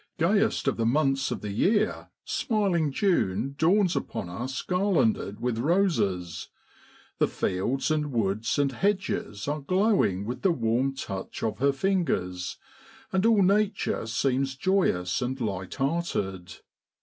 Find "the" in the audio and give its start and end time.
0.77-0.85, 1.41-1.51, 7.19-7.27, 10.41-10.51